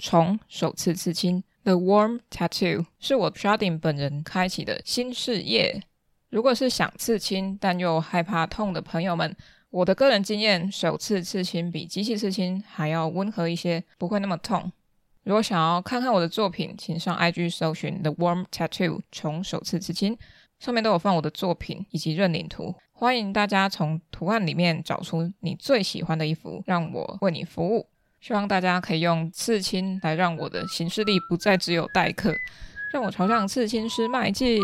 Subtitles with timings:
[0.00, 5.82] 虫首次刺青，The Worm Tattoo 是我 Sharding 本人开启的新事业。
[6.30, 9.36] 如果是想刺青但又害怕痛的朋友们，
[9.68, 14.72] 我的个人经验，首次刺青比机器刺青还要温和一些，不会那么痛。
[15.22, 20.16] 如果想要看看我的作品，请上 IG 搜寻 The Worm Tattoo 虫首次刺青，
[20.58, 27.86] 上面都有放我的作品以及认领图，欢迎大家从图案里面找出你最喜欢的一幅，让我为你服务。
[28.20, 32.34] 希望大家可以用刺青来让我的行事力不再只有待客，
[32.92, 34.60] 让我朝向刺青师迈进。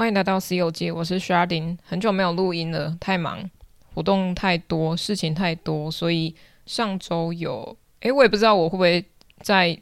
[0.00, 3.50] 欢迎来到 C 游记，我是 Sharding，很久没有录音了，太忙，
[3.92, 6.34] 活动太多，事情太多，所以
[6.64, 9.04] 上周有，诶，我也不知道我会不会
[9.42, 9.78] 在，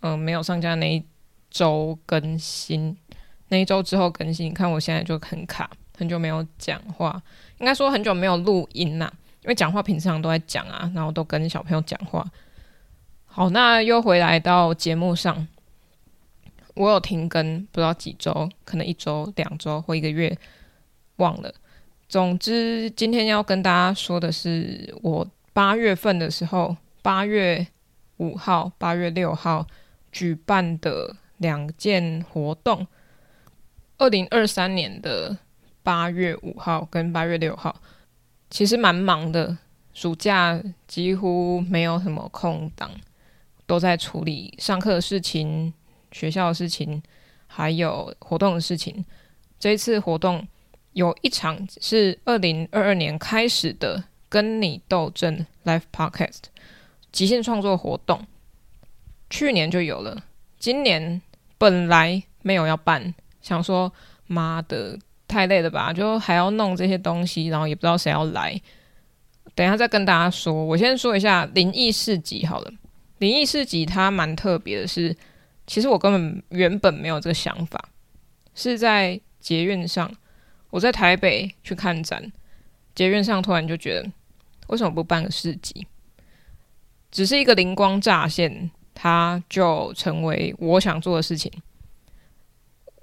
[0.00, 1.00] 嗯、没有上架那一
[1.52, 2.96] 周更新，
[3.46, 4.46] 那一周之后更新。
[4.46, 7.22] 你看我现在就很卡，很久没有讲话，
[7.60, 9.08] 应该说很久没有录音呐，
[9.42, 12.28] 因为讲话平常都在讲啊，然后都跟小朋友讲话。
[13.26, 15.46] 好，那又回来到节目上。
[16.74, 20.36] 我有停更，不知道几周，可能一周、两周或一个月，
[21.16, 21.52] 忘了。
[22.08, 27.66] 总之，今天要跟大家说的是，我八月份的时候，八月
[28.18, 29.66] 五号、八月六号
[30.10, 32.86] 举办的两件活动。
[33.98, 35.36] 二零二三年的
[35.82, 37.80] 八月五号跟八月六号，
[38.50, 39.56] 其实蛮忙的，
[39.92, 42.90] 暑假几乎没有什么空档，
[43.66, 45.72] 都在处理上课的事情。
[46.12, 47.02] 学校的事情，
[47.46, 49.04] 还有活动的事情。
[49.58, 50.46] 这一次活动
[50.92, 56.42] 有一场是二零二二年开始的《跟你斗阵》Live Podcast
[57.10, 58.26] 即兴创作活动，
[59.30, 60.24] 去年就有了，
[60.58, 61.20] 今年
[61.58, 63.92] 本来没有要办，想说
[64.26, 64.98] 妈的
[65.28, 68.60] 太累了吧，就还要弄这些东西，然后也不知道谁要来，
[69.54, 70.52] 等一下再跟大家说。
[70.52, 72.72] 我先说一下灵异市集好了，
[73.18, 75.16] 灵异市集它蛮特别的是。
[75.72, 77.82] 其实我根本原本没有这个想法，
[78.54, 80.14] 是在捷运上，
[80.68, 82.30] 我在台北去看展，
[82.94, 84.10] 捷运上突然就觉得，
[84.66, 85.86] 为什么不办个市集？
[87.10, 91.50] 只是一个灵光乍现，它就成为我想做的事情。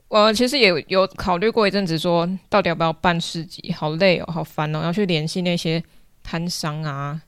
[0.07, 3.71] 我其实也有考虑过一阵子，说到底要不要办市集？
[3.71, 5.83] 好累哦，好烦哦，要去联系那些
[6.21, 7.19] 摊商啊，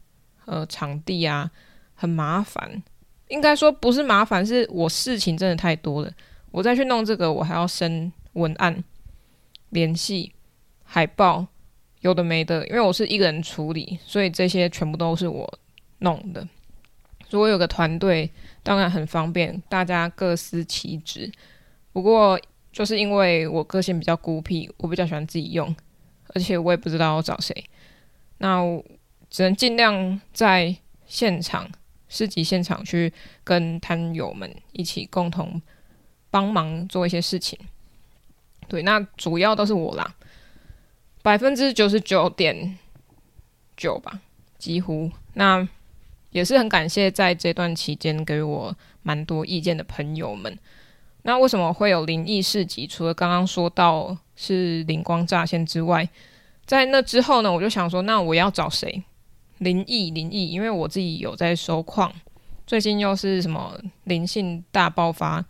[0.46, 1.50] 呃，场地啊，
[1.96, 2.84] 很麻烦。
[3.31, 6.12] 应该说不是麻烦，是我事情真的太多了。
[6.52, 8.84] 我再去弄这个，我还要生文案、
[9.69, 10.34] 联系、
[10.84, 11.47] 海报，
[12.02, 12.68] 有的没的。
[12.68, 15.59] 因为我是一个人处理，所以这些全部都是我
[16.00, 16.46] 弄的。
[17.30, 18.30] 如果有个团队，
[18.62, 21.31] 当然很方便，大家各司其职。
[21.94, 22.38] 不过
[22.74, 25.74] 就是因为我个性比较孤僻，我比较喜欢自己用，
[26.36, 27.63] 而且我也不知道要找谁，
[28.40, 28.62] 那
[29.30, 30.75] 只能尽量在
[31.08, 31.69] 现场。
[32.12, 33.12] 市集现场去
[33.42, 35.62] 跟摊友们一起共同
[36.30, 37.58] 帮忙做一些事情，
[38.68, 40.14] 对，那主要都是我啦，
[41.24, 42.78] 百分之九十九点
[43.78, 44.20] 九吧，
[44.58, 45.10] 几乎。
[45.36, 45.66] 那
[46.32, 50.60] 也是很感谢在这段期间给我蛮多意见的朋友们。
[51.24, 52.86] 那为什么会有灵异市集？
[52.86, 56.10] 除了刚刚说到是灵光乍现之外，
[56.66, 59.02] 在那之后呢，我就想说，那我要找谁？
[59.62, 62.12] 灵异灵异，因为我自己有在收矿，
[62.66, 65.44] 最近又是什么灵性大爆发，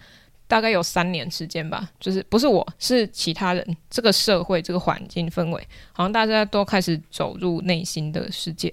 [0.48, 1.90] 大概有三年时间吧。
[1.98, 8.72] 就是不是我，是其他人，这个社会这个环境氛围，好像大家都开始走入内心的世界。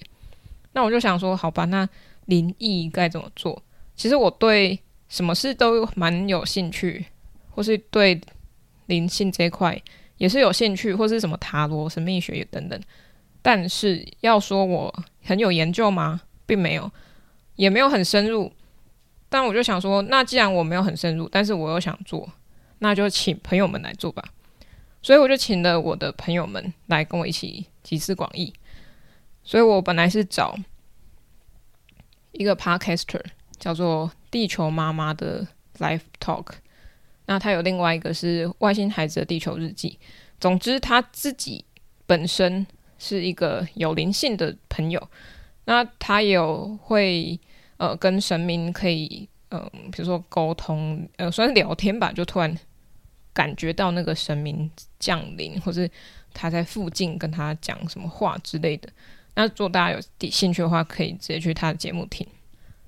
[0.73, 1.89] 那我就想说，好吧，那
[2.27, 3.63] 灵异该怎么做？
[3.95, 4.77] 其实我对
[5.09, 7.07] 什么事都蛮有兴趣，
[7.51, 8.21] 或是对
[8.87, 9.81] 灵性这一块
[10.17, 12.81] 也是有兴趣，或是什么塔罗、神秘学等等。
[13.41, 14.93] 但是要说我
[15.29, 16.23] 很有研究吗？
[16.47, 16.91] 并没有，
[17.57, 18.51] 也没有很深入。
[19.29, 22.33] 但我就想说，那既然我没有很深入，但是我又想做，
[22.79, 24.25] 那就请朋友们来做吧。
[25.03, 28.51] 所以我就请了我的朋友们来跟我一起集思广益。
[29.45, 30.57] 所以我本来是找
[32.33, 33.23] 一个 podcaster
[33.59, 35.47] 叫做地球妈妈的
[35.77, 36.47] Live Talk，
[37.27, 39.99] 那他有另外一个是外星孩子的地球日记。
[40.41, 41.67] 总之他自己
[42.07, 42.67] 本身。
[42.99, 45.09] 是一个有灵性的朋友，
[45.65, 47.39] 那他也有会
[47.77, 52.59] 呃跟神明可以嗯、呃，比如说沟通，呃，算是聊天吧，就突然
[53.33, 55.89] 感觉到那个神明降临，或是
[56.35, 58.89] 他在附近跟他讲什么话之类的。
[59.35, 62.27] 那如果大家有兴趣的话，可以直接去他的节目听。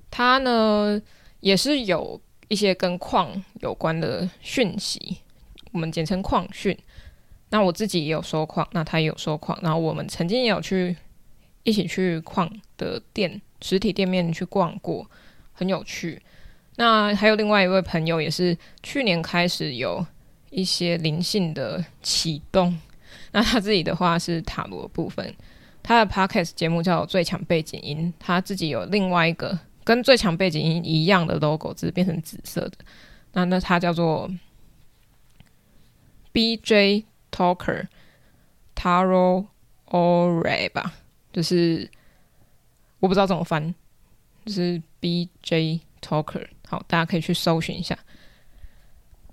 [0.09, 1.01] 他呢
[1.39, 2.19] 也是有
[2.49, 3.31] 一些跟矿
[3.61, 5.19] 有关的讯息，
[5.71, 6.77] 我们简称矿讯。
[7.51, 10.97] 那我自己也有收矿，那他也有收矿，然后我们曾经也有去
[11.63, 15.05] 一起去矿的店实体店面去逛过，
[15.53, 16.19] 很有趣。
[16.77, 20.03] 那还有另外一位朋友也是去年开始有
[20.49, 22.75] 一些灵性的启动，
[23.33, 25.35] 那他自己的话是塔罗部分。
[25.83, 32.73] 他的 podcast 节目叫《最强背景音》，他自己有另外一个跟《最强背景音》一样的 logo，只是变成紫色的。
[33.33, 34.29] 那那他叫做
[36.31, 37.85] BJ Talker
[38.75, 39.45] Taro
[39.87, 40.93] Ore 吧，
[41.33, 41.89] 就是
[42.99, 43.73] 我不知道怎么翻，
[44.45, 46.47] 就是 BJ Talker。
[46.67, 47.97] 好，大家可以去搜寻一下。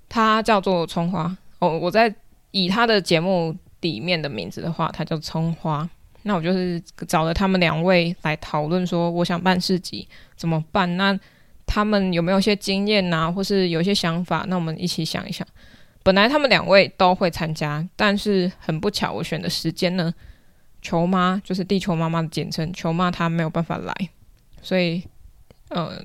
[0.09, 2.13] 他叫做葱花哦，我在
[2.51, 5.89] 以他的节目里面的名字的话，他叫葱花。
[6.23, 10.07] 那我就是找了他们两位来讨论，说我想办市集
[10.37, 10.97] 怎么办？
[10.97, 11.19] 那
[11.65, 14.45] 他们有没有一些经验啊，或是有一些想法？
[14.49, 15.47] 那我们一起想一想。
[16.09, 20.15] 本来他们两位都会参加，但是很不巧，我选的时间呢，
[20.81, 23.95] 球妈就是地球妈妈的简称，球妈她没有办法来，
[24.63, 25.05] 所以
[25.69, 26.03] 呃，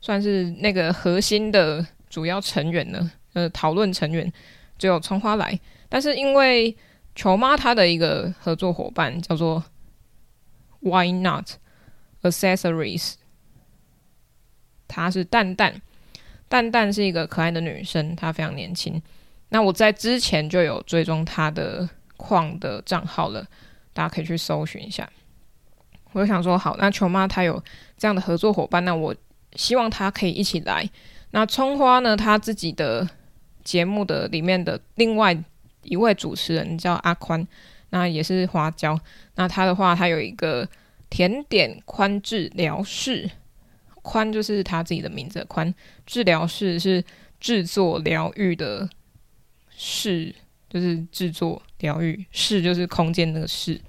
[0.00, 4.32] 算是那个核心的主要成员呢，呃，讨论成员
[4.78, 5.60] 只有葱花来，
[5.90, 6.74] 但是因为。
[7.14, 9.62] 球妈她的一个合作伙伴叫做
[10.80, 11.46] Why Not
[12.22, 13.16] Accessories，
[14.88, 15.82] 她是蛋蛋，
[16.48, 19.02] 蛋蛋是一个可爱的女生，她非常年轻。
[19.52, 23.46] 那我在之前就有追踪他的矿的账号了，
[23.92, 25.08] 大家可以去搜寻一下。
[26.12, 27.62] 我就想说，好，那球妈她有
[27.96, 29.14] 这样的合作伙伴，那我
[29.54, 30.88] 希望她可以一起来。
[31.30, 33.08] 那葱花呢，她自己的
[33.62, 35.38] 节目的里面的另外。
[35.84, 37.44] 一位主持人叫阿宽，
[37.90, 38.96] 那也是花椒。
[39.34, 40.64] 那他的话，他有一个
[41.10, 43.28] 甜点宽治疗室，
[44.00, 45.74] 宽就是他自己的名字，宽
[46.06, 47.02] 治疗室是
[47.40, 48.88] 制作疗愈的
[49.76, 50.34] 室，
[50.68, 53.80] 就是制作疗愈室就是空间那个室。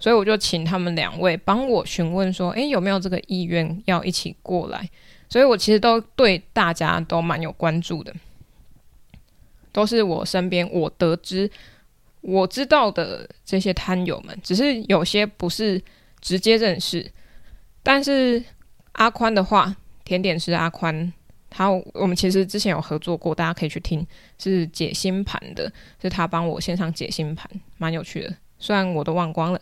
[0.00, 4.88] 所以我就请他们两位帮我询问说，诶，有没有这个意愿要一起过来？
[5.28, 8.14] 所以我其实都对大家都蛮有关注的。
[9.72, 11.50] 都是我身边我得知
[12.20, 15.80] 我知道的这些摊友们，只是有些不是
[16.20, 17.10] 直接认识。
[17.82, 18.42] 但是
[18.92, 21.12] 阿宽的话，甜点师阿宽，
[21.50, 24.06] 他我们其实之前有合作过，大家可以去听，
[24.38, 28.34] 是解星盘的，是他帮我线上解星盘，蛮有趣的。
[28.58, 29.60] 虽然我都忘光了，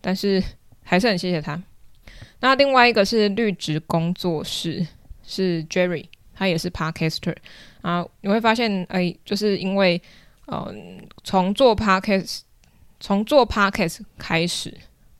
[0.00, 0.42] 但是
[0.82, 1.62] 还是很谢谢他。
[2.40, 4.86] 那另外一个是绿植工作室，
[5.22, 6.06] 是 Jerry。
[6.40, 7.34] 他也是 Podcaster
[7.80, 10.00] 啊，你会发现，哎、就是因为，
[10.46, 12.42] 嗯，从做 Podcast，
[13.00, 14.72] 从做 Podcast 开始，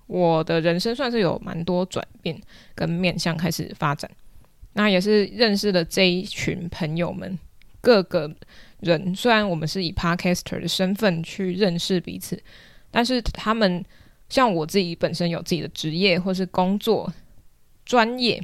[0.06, 2.40] 我的人生算是有蛮多转变
[2.76, 4.08] 跟面向开始发展。
[4.78, 7.36] 那也是认识了这一群朋友们，
[7.80, 8.32] 各个
[8.78, 12.40] 人虽然我们是以 Podcaster 的身份去认识彼此，
[12.88, 13.84] 但是他们
[14.28, 17.12] 像我自己本身有自己的职业或是工作
[17.84, 18.40] 专业，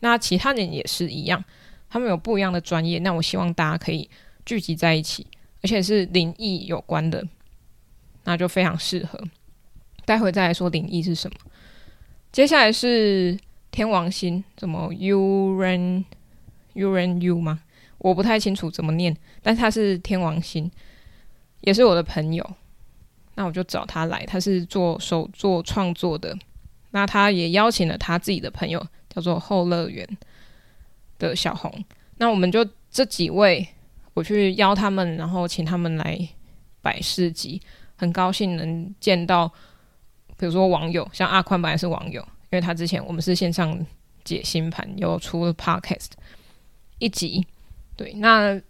[0.00, 1.44] 那其他人也是一样。
[1.88, 4.10] 他们有不一样的专业，那我希望大家可以
[4.44, 5.24] 聚集在一起，
[5.62, 7.24] 而且是灵异有关的，
[8.24, 9.22] 那就非常适合。
[10.04, 11.36] 待会再来说灵异是什么。
[12.32, 13.38] 接下来是
[13.76, 16.02] 天王星，怎么 Uran
[16.72, 17.60] Uran U 吗？
[17.98, 20.70] 我不太清楚怎么念，但是他是天王星，
[21.60, 22.50] 也是我的朋友，
[23.34, 24.24] 那我就找他来。
[24.24, 26.34] 他是做手作创作的，
[26.92, 30.08] 那他也邀请了他自己的朋友，叫做后乐园。
[31.18, 31.70] 的小红，
[32.16, 33.68] 那我们就这几位，
[34.14, 36.18] 我去邀他们，然后请他们来
[36.80, 37.60] 摆市集，
[37.94, 39.46] 很高兴能见到，
[40.38, 43.78] 比如说网友，像阿宽本来是网友，因为他之前我们是线上
[44.24, 46.10] 解星盘，有出 podcast
[46.98, 47.46] 一集，
[47.96, 48.60] 对，那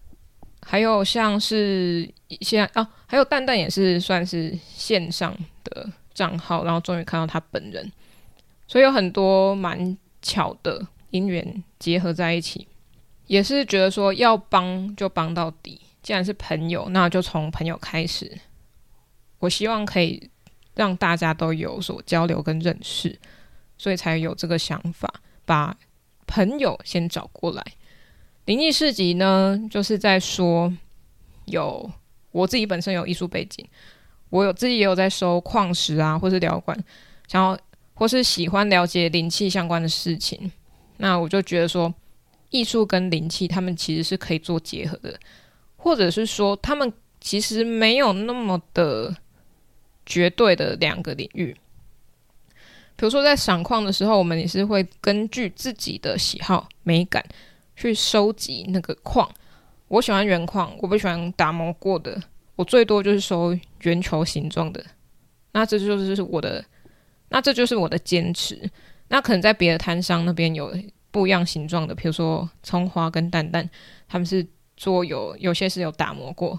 [0.63, 7.93] 还有像是一些啊，还有蛋蛋也是算是线上的账号，然后终于看到他本人，
[8.67, 10.87] 所以有很多蛮巧的。
[11.13, 12.67] 姻缘结合在一起，
[13.27, 15.81] 也是觉得说要帮就帮到底。
[16.03, 18.37] 既然是朋友，那就从朋友开始。
[19.39, 20.29] 我希望可以
[20.75, 23.19] 让大家都有所交流跟认识，
[23.79, 25.13] 所以才有这个想法，
[25.45, 25.77] 把
[26.27, 27.65] 朋友先找过来。
[28.47, 30.73] 灵异市集呢，就是在说
[31.47, 31.91] 有
[32.31, 33.67] 我自己本身有艺术背景，
[34.31, 36.77] 我有自己也有在收矿石啊，或是疗管，
[37.27, 37.59] 想要
[37.95, 40.51] 或是喜欢了解灵气相关的事情，
[40.99, 41.93] 那我就觉得说，
[42.51, 45.19] 艺术跟灵气他们其实是可以做结合的，
[45.77, 49.17] 或者是说他们其实没有那么的
[50.05, 51.57] 绝对的两个领域。
[52.97, 57.25] 比如说在赏矿的时候，我们也是会根据自己的喜好美感
[57.77, 59.31] 去收集那个矿。
[59.89, 62.21] 我喜欢原矿，我不喜欢打磨过的。
[62.57, 64.85] 我最多就是收圆球形状的。
[65.53, 66.65] 那这就是我的，
[67.29, 68.69] 那这就是我的坚持。
[69.09, 70.75] 那可能在别的摊商那边有
[71.11, 73.69] 不一样形状的，比如说葱花跟蛋蛋，
[74.09, 74.45] 他们是
[74.77, 76.59] 做有有些是有打磨过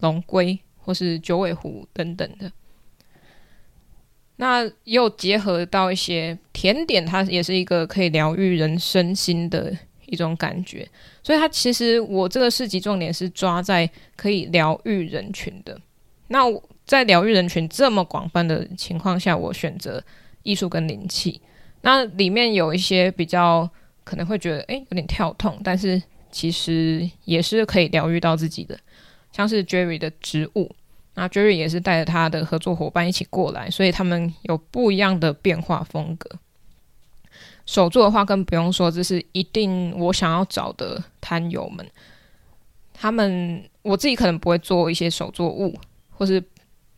[0.00, 2.50] 龙龟或是九尾狐等等的。
[4.36, 10.88] 那又结合到一些甜点，它也是一个可以疗愈人身心的一种感觉。
[11.22, 15.78] 所以它其实我这个市集重点是抓在可以疗愈人群的。
[16.28, 16.40] 那
[16.84, 20.02] 在疗愈人群这么广泛的情况下，我选择
[20.42, 21.40] 艺术跟灵气。
[21.82, 23.68] 那里面有一些比较
[24.02, 28.78] 可能会觉得诶有点跳痛，但是其实也是可以疗愈到自己的，
[29.30, 30.74] 像是 Jerry 的植物。
[31.14, 36.30] 那 Jerry 也是带着他的合作伙伴一起过来，所以他们有不一样的变化风格。
[37.64, 41.86] 手作的话更不用说，这是一定我想要找的摊友们。
[42.92, 45.78] 他们我自己可能不会做一些手作物，
[46.10, 46.42] 或是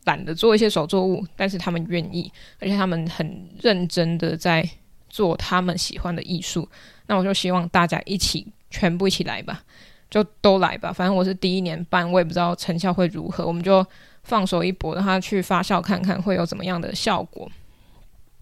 [0.04, 2.30] 懒得做一些手作物，但是他们愿意，
[2.61, 4.68] 而且他们很认真的在
[5.11, 6.68] 做他们喜欢的艺术。
[7.06, 9.62] 那我就希望大家一起，全部一起来吧。
[10.11, 13.84] 就都来吧，反正我是第一年办，我也不知道成效会如何，我们就
[14.23, 17.50] 放手一搏，让它去发酵看看会有怎么样的效果。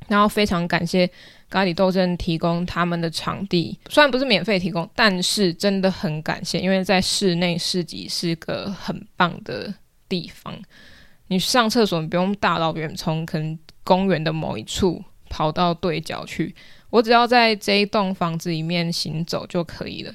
[0.08, 1.08] 然后非常感谢
[1.48, 9.72] 咖喱斗争提供他们的场地，虽然不是免费提供，但是真的很感谢，因为在室内市集是个很棒的
[10.08, 10.54] 地方。
[11.28, 16.54] 你上厕所你不用大老远从可能公园的某一处跑到对角去，
[16.90, 20.12] 我只要在这一栋房子里面行走就可以了。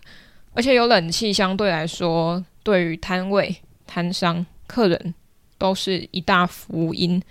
[0.57, 5.13] 而且有冷气，相对来说，对于摊位、摊商、客人
[5.59, 7.21] 都是一大福音。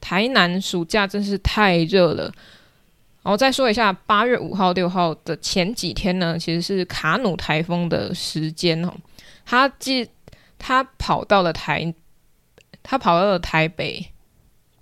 [0.00, 2.32] 台南暑假真是太热了。
[3.24, 8.94] 然后再说一下，八月五号、六号的前几天呢，其实是卡努台风的时间哦。
[9.44, 10.08] 他既
[10.56, 11.92] 他跑到了台，
[12.84, 14.06] 他跑到了台北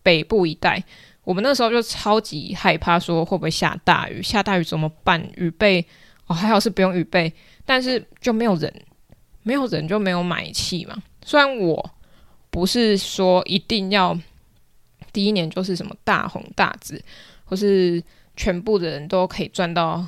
[0.03, 0.85] 北部一带，
[1.25, 4.23] 我们那时候就超级害怕，说会不会下大雨？
[4.23, 5.27] 下大雨怎么办？
[5.37, 5.87] 雨备
[6.27, 7.33] 哦，还好是不用雨备。
[7.65, 8.73] 但是就没有人，
[9.43, 11.03] 没有人就没有买气嘛。
[11.25, 11.91] 虽然我
[12.51, 14.19] 不是说一定要
[15.13, 17.03] 第一年就是什么大红大紫，
[17.45, 18.03] 或是
[18.37, 20.07] 全部的人都可以赚到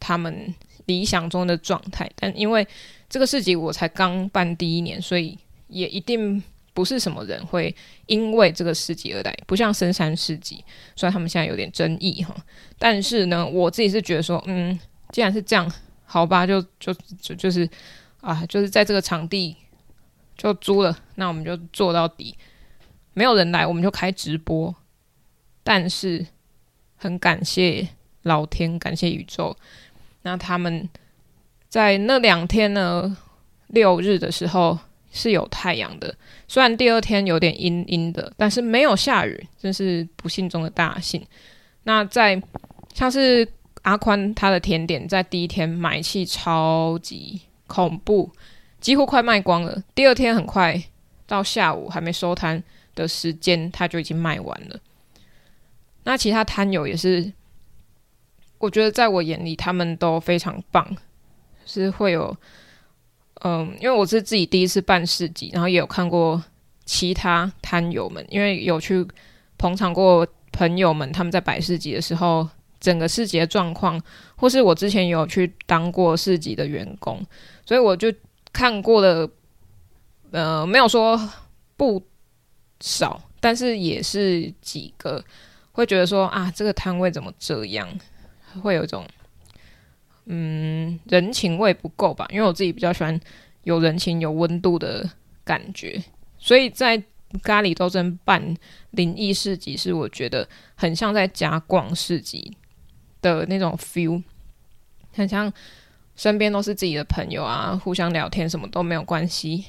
[0.00, 0.54] 他们
[0.86, 2.66] 理想中的状态，但因为
[3.08, 6.42] 这个市集我才刚办第一年，所以也一定
[6.72, 7.74] 不是什么人会
[8.06, 10.64] 因为这个市集而来，不像深山市集，
[10.96, 12.34] 虽然他们现在有点争议哈。
[12.78, 14.78] 但是呢，我自己是觉得说，嗯，
[15.12, 15.70] 既然是这样。
[16.06, 17.68] 好吧，就就就就是
[18.20, 19.56] 啊，就是在这个场地
[20.36, 22.36] 就租了，那我们就做到底。
[23.14, 24.74] 没有人来，我们就开直播。
[25.62, 26.24] 但是
[26.96, 27.88] 很感谢
[28.22, 29.56] 老天，感谢宇宙。
[30.22, 30.88] 那他们
[31.68, 33.16] 在那两天呢，
[33.68, 34.78] 六日的时候
[35.10, 36.14] 是有太阳的，
[36.46, 41.26] 虽然第二天有点阴阴的，但是没有下雨，真是不幸中的大幸。
[41.82, 42.40] 那在
[42.92, 43.48] 像是。
[43.84, 48.30] 阿宽他的甜点在第一天买气超级恐怖，
[48.80, 49.82] 几乎快卖光了。
[49.94, 50.82] 第二天很快
[51.26, 52.62] 到下午还没收摊
[52.94, 54.80] 的时间，他就已经卖完了。
[56.04, 57.30] 那其他摊友也是，
[58.56, 60.96] 我觉得在我眼里他们都非常棒，
[61.66, 62.34] 是会有，
[63.42, 66.42] 嗯，因为我是自己第一次办市集，然后也有看过
[66.86, 69.06] 其他摊友们，因为有去
[69.58, 72.48] 捧场过朋友们他们在摆市集的时候。
[72.84, 73.98] 整个市集的状况，
[74.36, 77.24] 或是我之前有去当过市集的员工，
[77.64, 78.12] 所以我就
[78.52, 79.26] 看过了，
[80.32, 81.18] 呃，没有说
[81.78, 82.04] 不
[82.80, 85.24] 少，但是也是几个
[85.72, 87.88] 会觉得说啊，这个摊位怎么这样，
[88.60, 89.06] 会有一种
[90.26, 92.26] 嗯人情味不够吧？
[92.28, 93.18] 因为我自己比较喜欢
[93.62, 95.08] 有人情、有温度的
[95.42, 96.04] 感觉，
[96.36, 97.02] 所以在
[97.42, 98.54] 咖喱斗争办
[98.90, 102.54] 灵异市集，是我觉得很像在家逛市集。
[103.24, 104.22] 的那种 feel，
[105.14, 105.50] 很像
[106.14, 109.64] 身边都是自己的朋友啊，互相聊天什么都没有关系。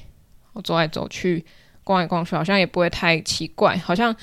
[0.52, 1.44] 我走来走去，
[1.82, 4.14] 逛来逛去，好像也不会太奇怪，好像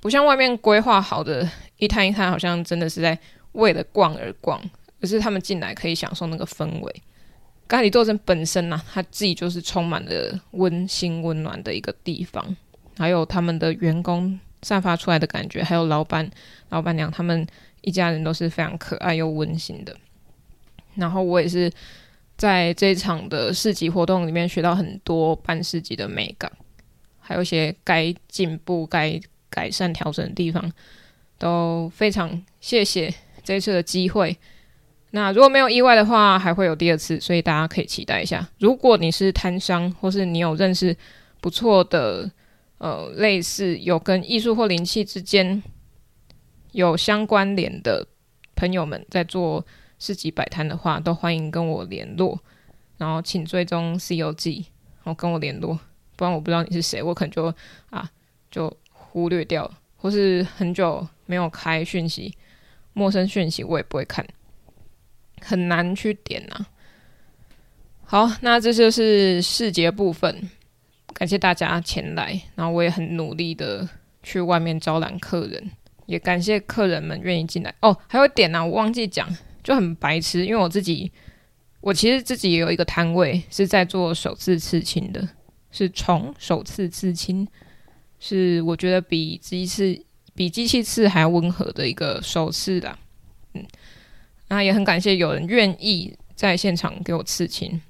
[0.00, 3.18] 不像外面规划好的一摊一摊，好像真的是在
[3.52, 4.60] 为了逛而逛。
[5.00, 7.02] 可是他们进来可以享受那个氛围。
[7.66, 12.56] 咖喱斗争本身呢、啊，它自己就是充满了温馨温暖的一个地方，
[12.98, 16.28] 还有他们的员工散发出来的感觉，还有老板、
[16.70, 17.46] 老板娘他们
[17.82, 19.96] 一家人都是非常可爱又温馨的。
[20.94, 21.70] 然后我也是
[22.36, 26.50] 在这一场的市集活动里面学到很多办市集的美感，
[27.18, 30.70] 还有一些该进步、该改善、调整的地方，
[31.38, 33.12] 都非常谢谢
[33.44, 34.36] 这次的机会。
[35.12, 38.48] 那如果没有意外的话，还会有第二次，所以大家可以期待一下。
[38.58, 40.96] 如果你是摊商，或是你有认识
[41.40, 42.30] 不错的，
[42.78, 45.60] 呃，类似有跟艺术或灵气之间
[46.72, 48.06] 有相关联的
[48.54, 49.66] 朋友们，在做
[49.98, 52.40] 市集摆摊的话，都欢迎跟我联络。
[52.98, 54.56] 然后请追踪 COG，
[55.02, 55.78] 然后跟我联络，
[56.16, 57.54] 不然我不知道你是谁，我可能就
[57.88, 58.10] 啊
[58.50, 62.36] 就忽略掉了，或是很久没有开讯息，
[62.92, 64.26] 陌生讯息我也不会看。
[65.40, 66.66] 很难去点呐、
[68.04, 70.50] 好，那这就是市集部分，
[71.14, 73.88] 感谢大家前来，然后我也很努力的
[74.22, 75.70] 去外面招揽客人，
[76.10, 77.72] 也感谢客人们愿意进来。
[77.82, 79.28] 哦，还有一点呢、我忘记讲，
[79.62, 81.12] 就很白痴，因为我自己，
[81.80, 85.28] 我其实自己也有一个摊位是在做首次刺青的，
[85.70, 87.46] 是虫首次刺青，
[88.18, 92.98] 是我觉得比机器比机器刺还温和的一个首次啦，
[93.54, 93.64] 嗯。
[94.48, 97.80] 那也很感谢有人愿意在现场给我刺青。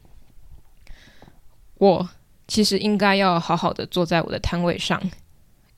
[1.78, 2.06] 我
[2.46, 5.00] 其实应该要好好的坐在我的摊位上，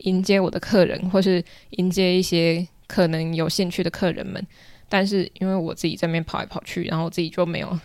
[0.03, 4.47] 迎接我的客人，或是迎接一些可能有兴趣的客人们。
[4.89, 7.79] 但是因为我自己在那边跑来跑去，然后自己就没有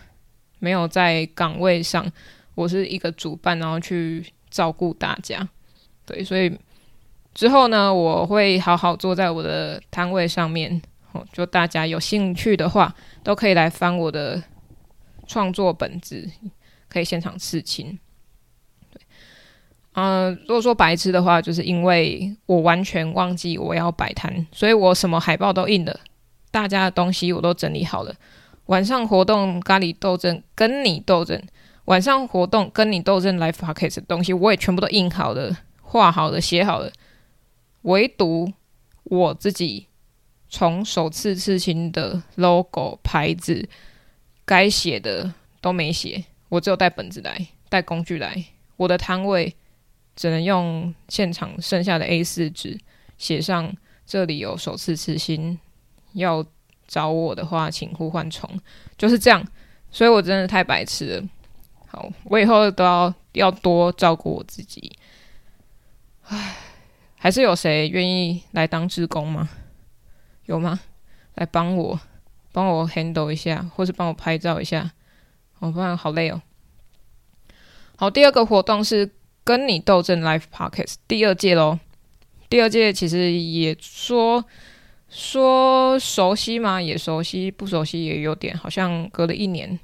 [0.58, 2.10] 没有在岗位上，
[2.54, 5.48] 我是一个主办，然后去照顾大家。
[6.04, 6.56] 对，所以
[7.34, 10.80] 之后呢，我会好好坐在我的摊位上面。
[11.12, 12.94] 哦就大家有兴趣的话，
[13.24, 14.42] 都可以来翻我的
[15.26, 16.30] 创作本子，
[16.86, 17.98] 可以现场刺青。
[20.00, 26.00] 嗯，如果说白痴的话，就是因为我完全忘记我要摆摊，所以我什么海报都印了，
[26.52, 28.14] 大家的东西我都整理好了。
[28.66, 31.42] 晚上活动咖喱斗争跟你斗争，
[31.86, 36.92] 晚上活动跟你斗争 Live Podcast 的东西我也全部都印好了、画好了、写好了，
[37.82, 38.52] 唯独
[39.02, 39.86] 我自己。
[40.50, 43.68] 从首次刺青的 logo 牌子，
[44.46, 48.44] 该写的都没写，我只有带本子来，带工具来。
[48.76, 49.54] 我的摊位
[50.18, 52.76] 只能用现场剩下的 A4 纸
[53.18, 53.72] 写上
[54.04, 55.56] 这里有首次刺青，
[56.14, 56.44] 要
[56.88, 58.50] 找我的话请呼唤虫，
[58.96, 59.46] 就是这样。
[59.92, 61.28] 所以我真的太白痴了。
[61.86, 64.92] 好，我以后都要要多照顾我自己。
[66.24, 66.56] 唉，
[67.16, 69.48] 还是有谁愿意来当志工吗？
[70.46, 70.80] 有吗？
[71.36, 72.00] 来帮我，
[72.50, 74.90] 帮我 handle 一下，或是帮我拍照一下。
[75.60, 76.42] 我不然好累哦。
[77.94, 79.08] 好，第二个活动是
[79.48, 81.78] 跟你斗阵 Live Podcast 第二届喽。
[82.50, 84.44] 第二届其实也说
[85.08, 86.82] 说熟悉嘛？
[86.82, 89.80] 也熟悉，不熟悉也有点，好像隔了一年，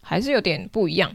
[0.00, 1.12] 还是有点不一样。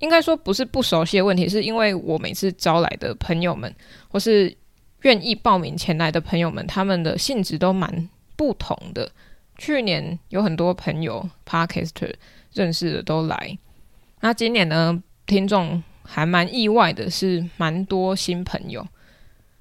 [0.00, 3.74] 应该说不是不熟悉的问题，是因为我每次招来的朋友们，
[4.08, 4.54] 或是。
[5.02, 9.08] 愿意报名前来的朋友们，他们的性质都蛮不同的。
[9.56, 12.12] 去年有很多朋友 Podcaster
[12.52, 13.56] 认识的都来，
[14.20, 18.86] 那今年呢，听众还蛮意外的，是蛮多新朋友。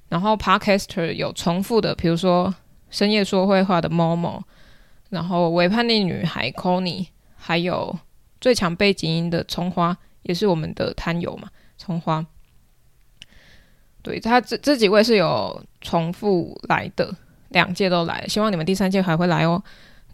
[0.07, 2.53] 然后 Podcaster 有重复的，比如说
[2.89, 4.41] 深夜说会话的 Momo，
[5.09, 7.97] 然后伪叛逆女孩 Connie，还有
[8.39, 12.25] 最强背景音的葱花，也是我们的摊友嘛，葱花。
[14.03, 17.13] 对他这这几位是有重复来的，
[17.49, 19.61] 两届都来，希望你们第三届还会来哦。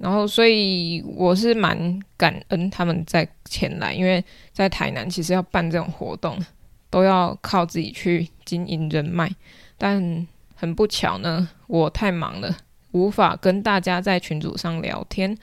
[0.01, 6.43] 然后，所以我是蛮感恩他们在前来，因为在台南其实要办这种活动，
[6.89, 9.31] 都要靠自己去经营人脉。
[9.77, 12.57] 但很不巧呢，我太忙了，
[12.93, 15.37] 无法跟大家在群组上聊天。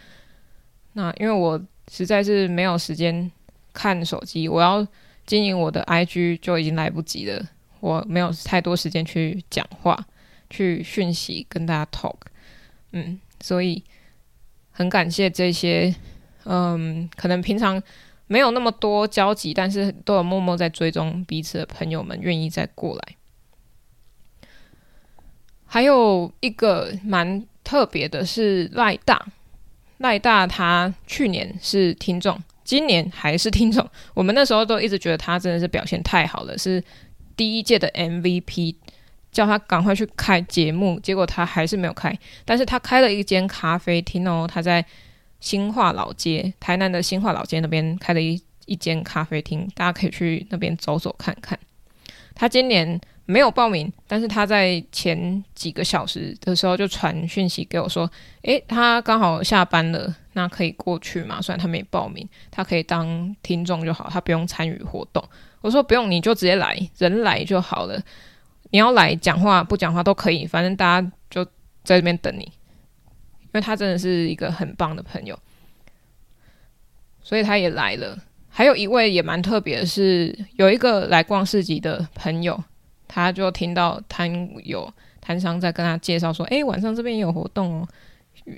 [0.95, 3.31] 那因为我实在是没有时间
[3.73, 4.85] 看手机，我要
[5.25, 7.47] 经营我的 IG 就已经来不及了。
[7.79, 10.05] 我没有太多时间去讲话，
[10.51, 12.17] 去讯息跟大家 talk，
[12.91, 13.81] 嗯，所以
[14.79, 15.93] 很感谢这些，
[16.45, 17.83] 嗯，可能平常
[18.29, 23.17] 没有那么多交集，但是都有默默在追踪彼此的朋友们，愿意再过来。
[25.67, 29.27] 还有一个蛮特别的是赖大，
[29.97, 33.85] 赖大他去年是听众，今年还是听众。
[34.15, 36.81] 我们那时候都一直觉得他真的是表现太好了，是。
[37.37, 38.75] 第一届的 MVP
[39.39, 42.13] 叫他赶快去开节目，结果他还是没有开。
[42.45, 44.85] 但是他开了一间咖啡厅哦，他在
[45.39, 51.57] 新化老街，台南的新化老街那边开了一一间咖啡厅，大家可以去那边走走看看。
[52.35, 58.11] 他今年没有报名，但是他在前几个小时的时候就传讯息给我说，
[58.43, 61.41] 诶，他刚好下班了，那可以过去吗？
[61.41, 65.23] 虽然他没报名，他可以当听众就好，他不用参与活动。
[65.61, 68.03] 我说不用，你就直接来，人来就好了。
[68.71, 71.43] 你要来讲话不讲话都可以，反正大家就
[71.85, 75.39] 在这边等你，因为他真的是一个很棒的朋友，
[77.23, 78.19] 所以他也来了。
[78.51, 82.63] 还有一位也蛮特别的是，有一个来逛市集的朋友，
[83.07, 87.89] 他就听到摊友摊商在跟他介绍说：“诶，晚上这边有活动哦，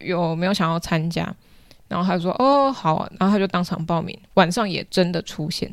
[0.01, 1.33] 有没有想要参加？”
[1.87, 5.69] 然后他就说：“哦，好啊。”然后他就当场报名，晚上也真的出现，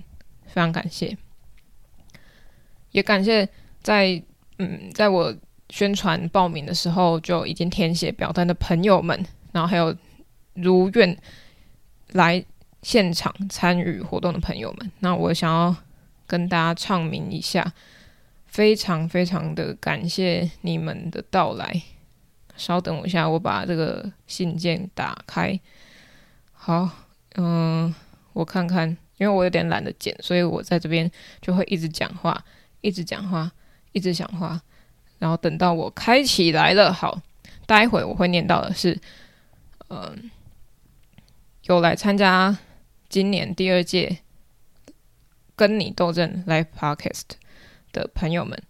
[0.46, 1.18] 非常感谢，
[2.92, 3.50] 也感谢。
[3.84, 4.22] 在
[4.60, 5.36] 嗯，在我
[5.70, 9.96] 宣传报名的时候就已经填写表单的朋友们，然后还有
[10.54, 11.18] 如愿
[12.14, 12.44] 来
[12.82, 15.76] 现场参与活动的朋友们，那我想要
[16.26, 17.74] 跟大家唱名一下，
[18.46, 21.82] 非常非常的感谢你们的到来。
[22.56, 25.60] 稍等我一下，我把这个信件打开。
[26.54, 26.90] 好，
[27.36, 27.94] 嗯，
[28.34, 32.44] 我看看，因为我有点懒得剪，所以我在这边就会一直讲话，
[32.82, 33.52] 一直讲话。
[33.98, 34.62] 一直讲话，
[35.18, 37.20] 然后等到我开起来了，好，
[37.66, 38.96] 待会我会念到的是，
[39.90, 40.30] 嗯、
[41.64, 42.56] 有来参加
[43.10, 44.20] 今年第二届
[45.56, 47.24] 跟你斗阵 Live Podcast
[47.92, 48.62] 的朋友们，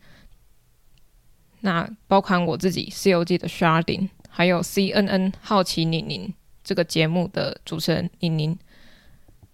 [1.59, 8.57] 那包含我自己《C 游记》的 Sharding，还有 CNN 好奇宁宁这个节目的主持人宁宁，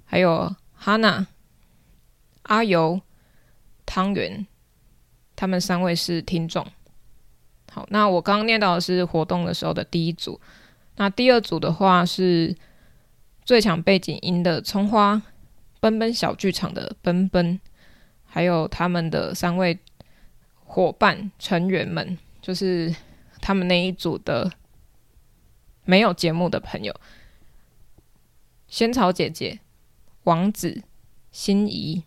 [0.06, 1.26] 还有 Hanna、
[2.44, 3.02] 阿尤、
[3.88, 4.46] 汤圆。
[5.36, 6.66] 他们三位是听众。
[7.72, 10.40] 好，那我刚刚念到的是活动的时候的第一组。
[10.96, 12.56] 那第二组的话是
[13.44, 15.22] 最强背景音的葱花，
[15.80, 17.60] 奔奔小剧场的奔奔，
[18.26, 19.80] 还有他们的三位
[20.64, 22.96] 伙伴成员们，就是
[23.42, 24.52] 他们那一组的
[25.84, 26.96] 没有节目的朋友：
[28.68, 29.60] 仙草姐姐、
[30.26, 30.84] 王子、
[31.32, 32.04] 心仪。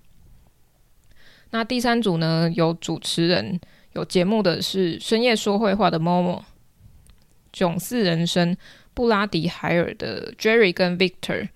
[1.50, 2.50] 那第三组呢？
[2.54, 3.58] 有主持人、
[3.92, 6.42] 有节目的是深夜说绘话的 Momo、
[7.52, 8.56] 囧似人生、
[8.92, 11.48] 布拉迪海尔的 Jerry 跟 Victor。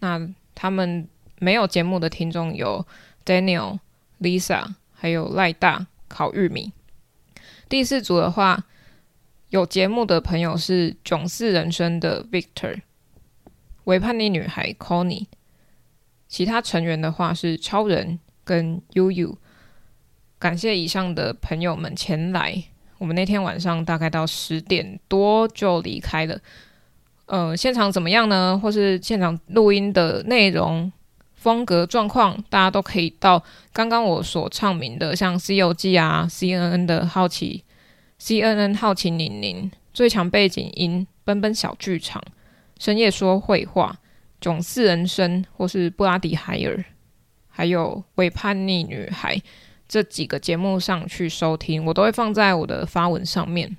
[0.00, 1.08] 那他们
[1.40, 2.86] 没有节目的听众有
[3.24, 3.78] Daniel、
[4.20, 6.72] Lisa，还有赖大烤玉米。
[7.68, 8.64] 第四组的话，
[9.48, 12.82] 有节目的朋友是囧似人生的 Victor、
[13.84, 15.26] 维叛逆女孩 Connie。
[16.28, 18.20] 其他成员的话是超人。
[18.48, 19.36] 跟悠悠，
[20.38, 22.64] 感谢以上的朋友们前来。
[22.96, 26.40] 我们那天晚上大概到十点多就离开了。
[27.26, 28.58] 呃，现场怎么样呢？
[28.62, 30.90] 或是现场录音的内容、
[31.34, 37.62] 风格、状况，大家都可以到刚刚我所唱名的，像《C 游记》啊、CNN 的好奇、
[38.18, 42.24] CNN 好奇宁宁、最强背景音、奔奔小剧场、
[42.78, 43.98] 深夜说绘话、
[44.40, 46.82] 囧似人生，或是布拉迪海尔。
[47.58, 49.34] 还有《伪叛逆女孩》
[49.88, 53.76] 这几个节目上去收听，我都会放在我的发文上面，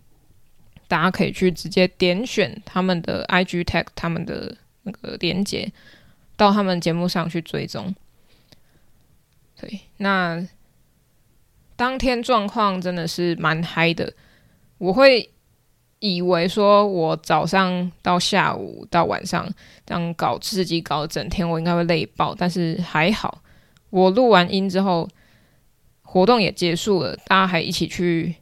[0.90, 5.72] 大家可以去直接点选他们的 IG tag，他们的那个连接
[6.36, 7.96] 到他们节目上去追踪。
[9.56, 10.46] 对，那
[11.78, 14.14] 当天状况真的是蛮嗨的，
[14.78, 15.32] 我会
[16.00, 19.50] 以为说我早上到下午到晚上
[19.86, 23.42] 这样搞自己搞整天，我应该会累爆，但是还好。
[23.90, 25.08] 我录完音之后，
[26.02, 28.36] 活动也结束了，大家还一起去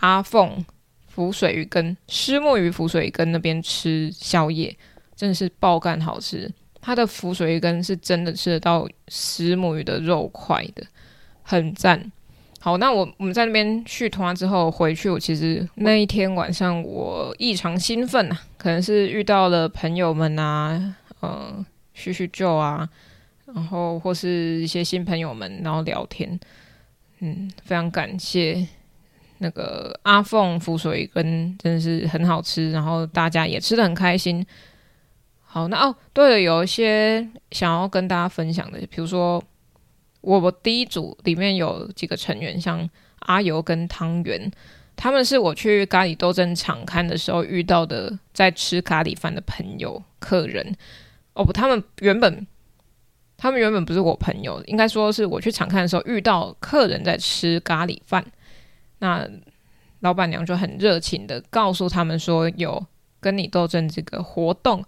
[0.00, 0.64] 阿凤
[1.06, 4.76] 浮水鱼羹、虱目鱼浮水鱼羹那边吃宵夜，
[5.14, 6.50] 真的是爆干好吃。
[6.80, 10.84] 它的浮水鱼羹是真的吃得到虱目鱼的肉块的，
[11.42, 12.12] 很赞。
[12.60, 22.88] 好，那我我们在那边续团之后回去，我其实那一天晚上我异常兴奋啊，可能是遇到了朋友们啊，呃，叙叙旧啊。
[23.54, 26.38] 然后或是一些新朋友们，然后聊天，
[27.20, 28.66] 嗯，非常感谢
[29.38, 34.44] 那个阿凤浮水跟，真的是很好吃，然后大家也吃的很开心。
[35.40, 39.40] 好，那哦，对了，有一些想要跟大家分享的，比如说
[40.20, 42.90] 我我第一组里面有几个成员，像
[43.20, 44.50] 阿尤跟汤圆，
[44.96, 50.74] 他们是我去咖喱斗争场看的时候遇到的，在吃咖喱饭的朋友客人。
[51.34, 52.44] 哦不，他们原本。
[53.44, 58.24] 他们原本不是我朋友，应该说是我去场看的时候遇到客人在吃咖喱饭，
[59.00, 59.28] 那
[60.00, 62.82] 老板娘就很热情的告诉他们说有
[63.20, 64.82] 跟你斗争这个活动，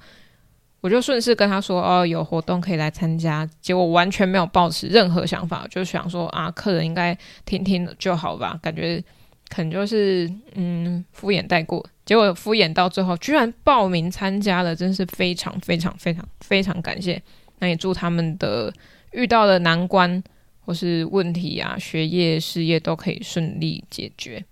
[0.81, 7.15] 我就顺势跟他说：“哦，有活动可以来参加。”结果完全没有抱持任何想法，就想说：“啊，客人应该
[7.45, 9.05] 听听就好吧。”感觉
[9.51, 11.85] 可能就是嗯敷衍带过。
[12.07, 17.23] 结果敷衍到最后，居然报名参加了，真是非常非常非常非常感谢。
[17.59, 18.73] 那也祝他们的
[19.13, 20.23] 遇到的难关
[20.61, 24.45] 或是问题啊，学业、事业都可以顺利解决。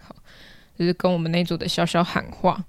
[0.00, 0.14] 好，
[0.78, 2.64] 就是跟我们那组的小小喊话。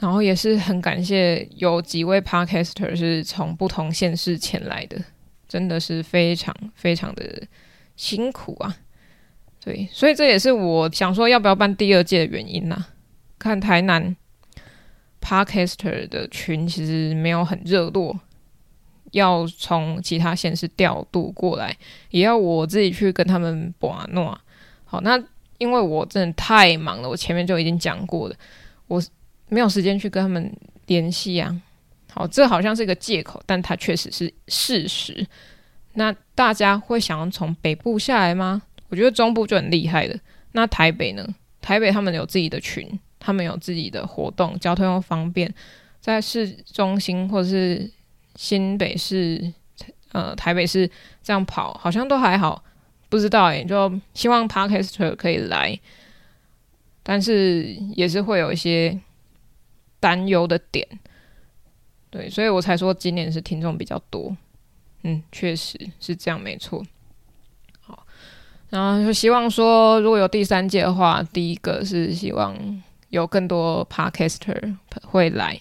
[0.00, 5.02] 然后也是很感谢有几位 Podcaster 是从不同县市前来的，
[5.48, 7.46] 真的是非常非常的
[7.96, 8.76] 辛苦啊。
[9.60, 12.84] 对，所以这也是我想说要不要办第二届的原因呐、
[13.38, 14.14] 看台南
[15.22, 18.20] Podcaster 的群其实没有很热络，
[19.14, 21.76] 要从其他县市调度过来，
[22.10, 24.32] 也要我自己去跟他们把弄。
[24.84, 25.20] 好，那
[25.58, 28.36] 因为我真的太忙了，我前面就已经讲过了，
[28.86, 29.02] 我。
[29.50, 30.50] 没有时间去跟他们
[30.86, 31.54] 联系啊，
[32.10, 35.24] 好，这好像是一个借口，但它确实是事实。
[35.92, 38.62] 那大家会想要从北部下来吗？
[38.88, 40.16] 我觉得中部就很厉害了。
[40.52, 41.24] 那台北呢？
[41.60, 45.54] 台北他们有自己的群，他们有自己的活动，交通又方便，
[46.00, 47.88] 在市中心或者是
[48.34, 49.52] 新北市、
[50.12, 50.90] 呃台北市
[51.22, 52.62] 这样跑，好像都还好。
[53.08, 55.78] 不知道哎、就希望 Podcaster 可以来，
[57.02, 57.62] 但是
[57.94, 59.00] 也是会有一些。
[60.00, 60.86] 担忧的点，
[62.10, 64.36] 对，所以我才说今年是听众比较多，
[65.02, 66.84] 嗯，确实是这样，没错。
[67.80, 68.06] 好，
[68.68, 72.54] 然后就希望说，如果有第三届的话，第一个是希望
[73.08, 75.58] 有更多 Podcaster 会来，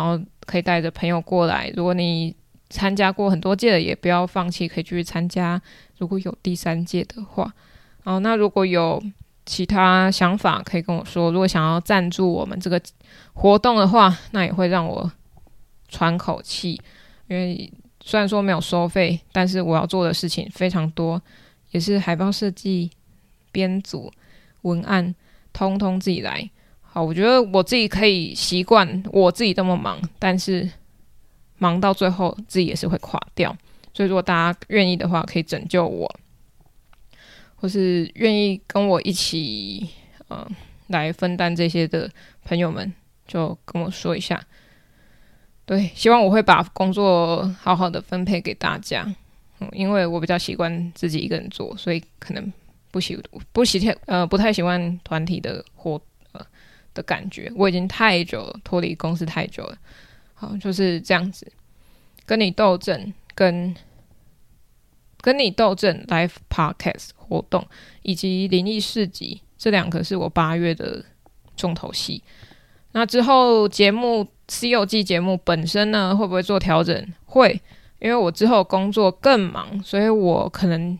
[0.00, 1.70] 然后可以带着朋友过来。
[1.76, 2.34] 如果你
[2.70, 5.60] 参加过很多届的，也不要放弃，可以继续参加。
[5.98, 7.52] 如果有第三届的话，
[8.04, 9.02] 哦，那如果有。
[9.46, 11.32] 其他想法可以跟我说。
[11.32, 12.80] 如果想要赞助我们这个
[13.32, 15.10] 活动的话，那也会让我
[15.88, 16.80] 喘口气。
[17.26, 21.20] 因为虽然说没有收费，但是我要做的事情非常多，
[21.72, 22.92] 也是海报设计、
[23.50, 24.12] 编组、
[24.62, 25.12] 文案，
[25.52, 26.48] 通通自己来。
[26.92, 30.68] 好，我觉得我自己可以习惯我自己这么忙，但是
[31.58, 33.56] 忙到最后自己也是会垮掉。
[33.94, 36.12] 所以如果大家愿意的话，可以拯救我。
[37.54, 39.86] 或是愿意跟我一起，
[40.28, 40.50] 嗯、呃，
[40.86, 42.10] 来分担这些的
[42.42, 42.90] 朋友们，
[43.26, 44.42] 就跟我说一下。
[45.66, 49.06] 对，希望我会把工作好好的分配给大家。
[49.60, 52.50] 嗯，因为我比较习惯自己一个人做，所以可能
[52.90, 53.16] 不喜
[53.52, 56.00] 不喜呃不太喜欢团体的活呃
[57.00, 57.50] 的感觉。
[57.56, 59.78] 我已经太久了，脱离公司太久了。
[60.34, 61.50] 好，就是这样子，
[62.26, 63.74] 跟你斗阵，跟。
[65.22, 67.62] 跟你斗阵 Life Podcast 活动
[68.00, 71.04] 以及灵异市集，这两个是我八月的
[71.54, 72.22] 重头戏。
[72.92, 77.06] 那之后节目《C 游记》节目本身呢，会不会做调整？
[77.26, 77.60] 会，
[77.98, 80.98] 因为我之后工作更忙，所以我可能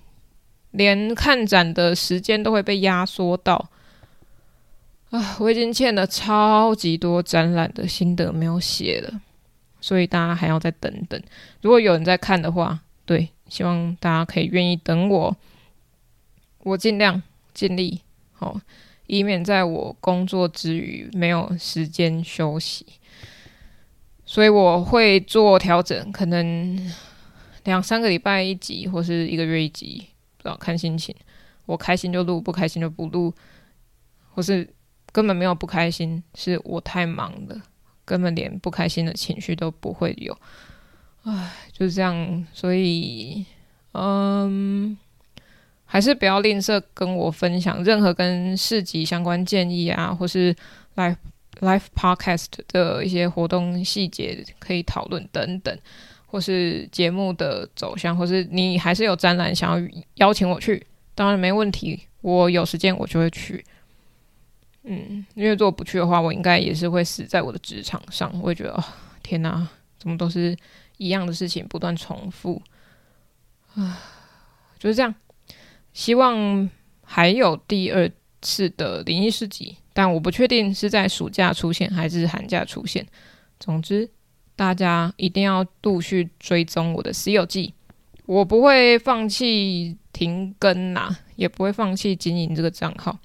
[0.72, 3.70] 连看展的时间都会被压缩到。
[5.11, 9.20] 啊，我已经欠了超级多展览的心得没有写了，
[9.81, 11.23] 所以大家还要再等等。
[11.61, 13.29] 如果有人在看的话，对。
[13.49, 15.37] 希望大家可以愿意等我，
[16.59, 17.20] 我尽量
[17.53, 18.61] 尽力，好，
[19.09, 22.87] 以免在我工作之余没有时间休息。
[24.25, 26.92] 所以我会做调整，可能
[27.64, 31.12] 两三个礼拜一集，或是一个月一集，不知道看心情。
[31.66, 33.35] 我开心就录，不开心就不录，
[34.33, 34.64] 或是
[35.12, 37.61] 根本没有不开心，是我太忙了，
[38.05, 40.37] 根本连不开心的情绪都不会有。
[41.25, 43.44] 唉，就是这样，所以，
[43.92, 44.96] 嗯，
[45.85, 50.55] 还是不要吝啬跟我分享任何跟市集相关建议啊，或是
[50.96, 51.16] live
[51.61, 55.79] live podcast 的一些活动细节可以讨论等等，
[56.27, 63.64] 或是节目的走向，或是你还是有展览想要邀请我去，当然没问题，我有时间我就会去。
[64.90, 68.85] 嗯，因为如果不去的话，我应该也是会死在我的职场上，我会觉得，哦，
[69.22, 69.66] 天哪，
[69.98, 70.57] 怎么都是。
[71.03, 72.61] 一样的事情不断重复，
[73.74, 73.98] 啊，
[74.79, 75.14] 就是这样。
[75.94, 76.68] 希望
[77.03, 78.07] 还有第二
[78.42, 83.07] 次的灵异事集，但我不确定是在暑假出现还是寒假出现。
[83.59, 84.11] 总之，
[84.55, 87.68] 大家一定要陆续追踪我的《西游记》，
[88.26, 93.18] 我不会放弃停更呐、也不会放弃经营这个账号。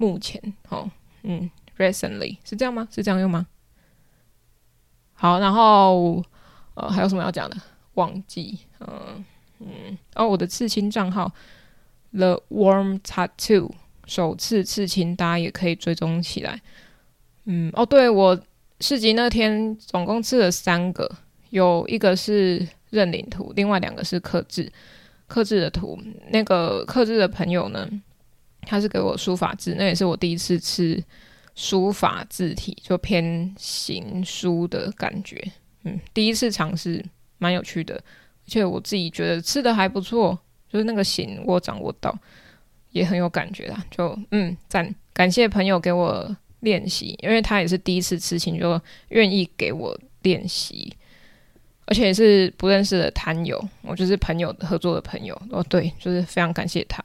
[0.00, 0.90] 目前，哦，
[1.22, 2.88] 嗯，recently 是这样吗？
[2.90, 3.46] 是这样用吗？
[5.12, 6.24] 好，然后。
[6.74, 7.56] 呃，还有什么要讲的？
[7.94, 9.22] 忘记，嗯
[9.58, 11.30] 嗯，哦，我的刺青账号
[12.12, 13.70] The Warm Tattoo
[14.06, 16.62] 首次刺青，大家也可以追踪起来。
[17.44, 18.40] 嗯，哦，对，我
[18.78, 21.10] 市集那天总共刺了三个，
[21.50, 24.72] 有一个是认领图，另外两个是刻字，
[25.26, 26.00] 刻字的图。
[26.30, 27.86] 那个刻字的朋友呢，
[28.62, 31.02] 他是给我书法字，那也是我第一次吃
[31.54, 35.42] 书法字体，就偏行书的感觉。
[35.84, 37.04] 嗯，第一次尝试，
[37.38, 42.16] 蛮有趣的，而且我自己觉得吃的还不错，就是那个形我掌握到，
[42.90, 43.84] 也很有感觉啦。
[43.90, 46.36] 就嗯赞，感谢朋友给我。
[46.60, 50.92] 练习，因为他也是第一次刺青，就愿意给我练习，
[51.86, 57.02] 而且也是不认识的摊友，我就是朋友合作的朋友哦，对，就是非常感谢他。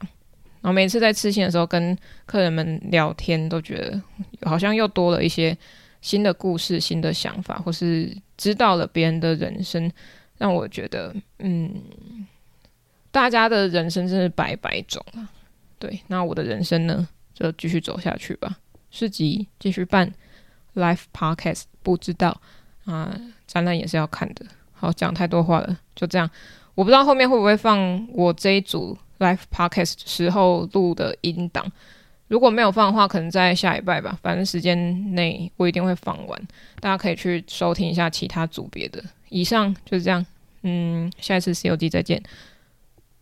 [0.66, 4.02] 然后每次在刺青的时候跟客人们聊天，都觉得
[4.42, 5.56] 好像又多了一些
[6.00, 9.88] 新的故事、新的想法，或是知道了别人的人生，
[10.38, 11.72] 让我觉得，嗯，
[13.12, 15.30] 大家的人生真是百百种啊。
[15.78, 18.58] 对，那我的人生呢，就继续走下去吧。
[18.90, 20.12] 市集继续办
[20.74, 22.40] live podcast，不知道
[22.86, 24.44] 啊、展览也是要看的。
[24.72, 26.28] 好，讲太多话了，就这样。
[26.74, 31.70] 我不知道后面会不会放我这一组 live podcast 时候录的音档。
[32.28, 34.18] 如果没有放的话，可能在下礼拜吧。
[34.20, 36.48] 反正时间内我一定会放完，
[36.80, 39.02] 大家可以去收听一下其他组别的。
[39.28, 40.24] 以上就是这样，
[40.62, 42.20] 嗯，下一次《C 游记》再见。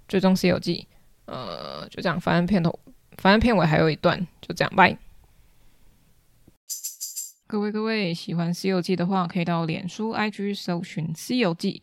[0.09, 0.87] 最终《C 游记》，
[1.33, 2.19] 呃，就这样。
[2.21, 2.79] 反正片头，
[3.19, 4.97] 反正片尾还有一段，就这样，拜。
[7.47, 11.83] 各位各位，喜欢《西游记》的话，可以到脸书、IG 搜寻《西游记》